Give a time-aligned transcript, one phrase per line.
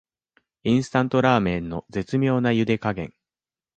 [0.63, 3.13] インスタントラーメンの絶妙なゆで加減